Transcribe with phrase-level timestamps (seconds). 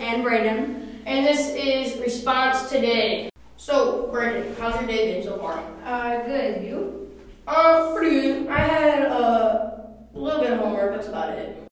[0.00, 1.02] and Braden.
[1.04, 3.28] and this is Response Today.
[3.58, 5.62] So, Brandon, how's your day been so far?
[5.84, 6.64] Uh, good.
[6.64, 7.10] You?
[7.46, 8.48] Uh, pretty good.
[8.48, 9.70] I had uh,
[10.14, 11.62] a little bit of homework, that's about it.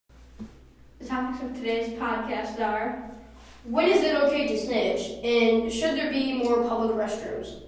[0.99, 3.11] The topics of today's podcast are
[3.65, 7.63] When is it okay to snitch, and should there be more public restrooms?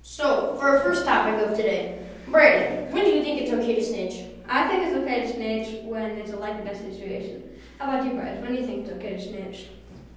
[0.00, 1.98] So, for our first topic of today,
[2.28, 4.24] Brandon, when do you think it's okay to snitch?
[4.48, 7.43] I think it's okay to snitch when it's a life or death situation.
[7.78, 8.38] How about you, Bryce?
[8.40, 9.66] When do you think it's okay to snitch?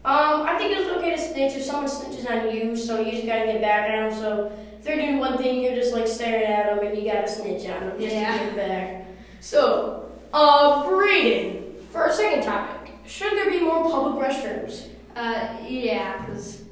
[0.06, 3.26] Um, I think it's okay to snitch if someone snitches on you, so you just
[3.26, 4.20] gotta get back at them.
[4.20, 7.28] So if they're doing one thing, you're just like staring at them, and you gotta
[7.28, 8.32] snitch on them just Yeah.
[8.38, 9.06] to get back.
[9.42, 14.88] So, uh, Braden, for our second topic, should there be more public restrooms?
[15.16, 16.64] Uh, yeah, because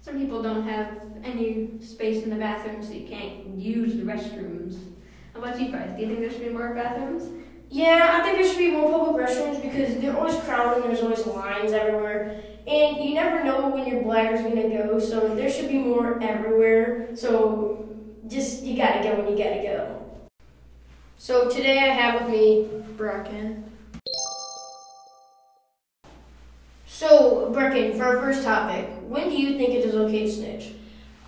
[0.00, 0.88] some people don't have
[1.22, 4.76] any space in the bathroom, so you can't use the restrooms.
[5.34, 5.90] How about you, Bryce?
[5.94, 7.24] Do you think there should be more bathrooms?
[7.72, 11.02] Yeah, I think there should be more public restrooms because they're always crowded and there's
[11.02, 12.38] always lines everywhere.
[12.66, 17.16] And you never know when your bladder's gonna go, so there should be more everywhere.
[17.16, 17.88] So
[18.28, 20.04] just, you gotta go when you gotta go.
[21.16, 23.62] So today I have with me Brecken.
[26.86, 30.72] So, Brecken, for our first topic, when do you think it is okay to snitch?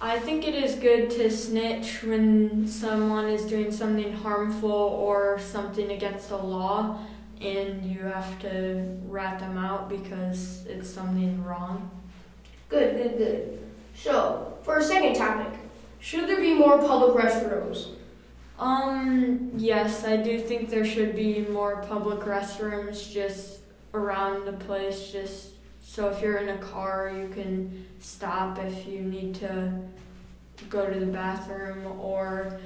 [0.00, 5.92] I think it is good to snitch when someone is doing something harmful or something
[5.92, 6.98] against the law
[7.40, 11.90] and you have to rat them out because it's something wrong.
[12.68, 13.58] Good, good, good.
[13.94, 15.58] So, for our second topic,
[16.00, 17.88] should there be more public restrooms?
[18.58, 23.60] Um, yes, I do think there should be more public restrooms just
[23.92, 25.50] around the place just
[25.86, 29.72] so if you're in a car you can stop if you need to
[30.68, 32.58] go to the bathroom or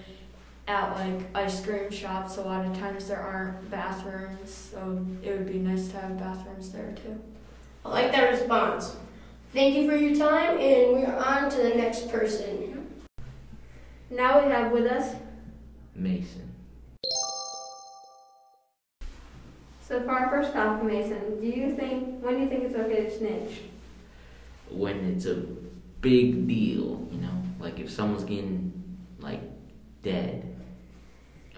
[0.69, 5.47] at like ice cream shops a lot of times there aren't bathrooms so it would
[5.47, 7.19] be nice to have bathrooms there too.
[7.85, 8.97] I like that response.
[9.53, 12.87] Thank you for your time, and we're on to the next person.
[14.11, 15.15] Now we have with us.
[15.95, 16.49] Mason.
[19.89, 23.05] So for our first topic, Mason, do you think when do you think it's okay
[23.05, 23.63] to snitch?
[24.69, 25.37] When it's a
[26.03, 28.71] big deal, you know, like if someone's getting
[29.19, 29.41] like
[30.03, 30.55] dead,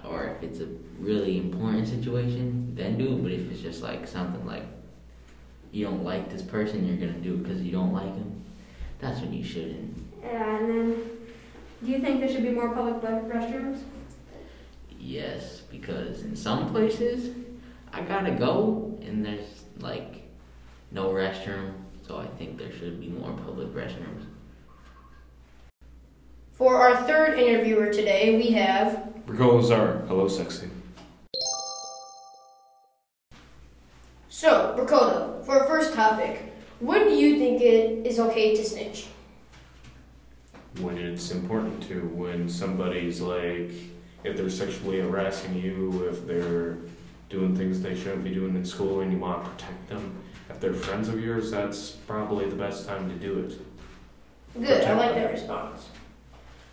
[0.04, 0.68] or if it's a
[1.00, 3.22] really important situation, then do it.
[3.24, 4.62] But if it's just like something like
[5.72, 8.44] you don't like this person, you're gonna do it because you don't like him.
[9.00, 10.06] That's when you shouldn't.
[10.22, 11.10] Yeah, and then
[11.84, 13.80] do you think there should be more public re- restrooms?
[15.00, 17.34] Yes, because in some places
[17.92, 20.22] I gotta go and there's like
[20.90, 21.72] no restroom,
[22.06, 24.26] so I think there should be more public restrooms.
[26.52, 30.04] For our third interviewer today, we have Ricola Zara.
[30.06, 30.68] Hello, sexy.
[34.40, 35.44] so Dakota.
[35.44, 39.06] For our first topic, when do you think it is okay to snitch?
[40.80, 43.70] When it's important to, when somebody's like,
[44.24, 46.78] if they're sexually harassing you, if they're
[47.30, 50.12] doing things they shouldn't be doing in school and you want to protect them,
[50.50, 54.60] if they're friends of yours, that's probably the best time to do it.
[54.60, 55.88] Good, I like that response.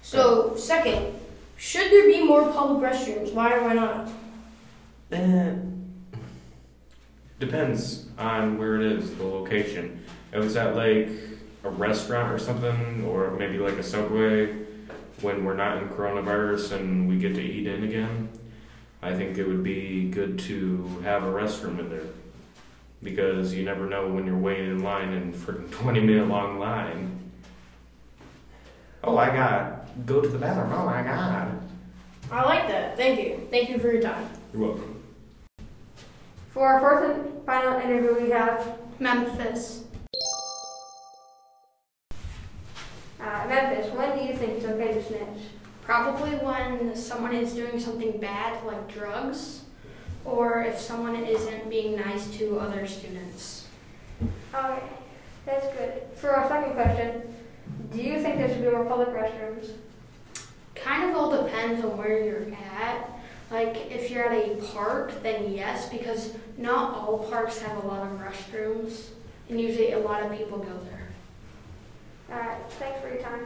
[0.01, 1.13] So, second,
[1.57, 3.33] should there be more public restrooms?
[3.33, 4.09] Why or why not?
[5.11, 5.53] Eh,
[7.39, 10.03] depends on where it is, the location.
[10.33, 11.09] If it's at like
[11.63, 14.47] a restaurant or something, or maybe like a subway,
[15.21, 18.29] when we're not in coronavirus and we get to eat in again,
[19.07, 22.03] I think it would be good to have a restroom in there.
[23.01, 27.17] Because you never know when you're waiting in line in freaking 20 minute long line.
[29.05, 30.73] Oh, I got go to the bathroom.
[30.73, 31.57] Oh my god.
[32.29, 32.97] I like that.
[32.97, 33.47] Thank you.
[33.49, 34.27] Thank you for your time.
[34.51, 35.01] You're welcome.
[36.49, 39.85] For our fourth and final interview, we have Memphis.
[43.21, 43.89] uh, Memphis.
[43.93, 45.47] When do you think it's okay to snitch?
[45.87, 49.61] Probably when someone is doing something bad, like drugs,
[50.25, 53.67] or if someone isn't being nice to other students.
[54.53, 54.83] Okay,
[55.45, 56.01] that's good.
[56.15, 57.33] For our second question,
[57.93, 59.69] do you think there should be more public restrooms?
[60.75, 63.09] Kind of all depends on where you're at.
[63.49, 68.05] Like, if you're at a park, then yes, because not all parks have a lot
[68.05, 69.11] of restrooms,
[69.47, 71.07] and usually a lot of people go there.
[72.29, 73.45] Alright, thanks for your time.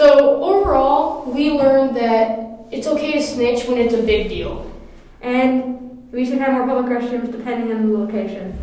[0.00, 4.72] So, overall, we learned that it's okay to snitch when it's a big deal.
[5.20, 8.58] And we should have more public restrooms depending on the location.